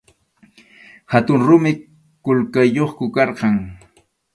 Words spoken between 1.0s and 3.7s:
Hatun rumi qullqayuqku karqan.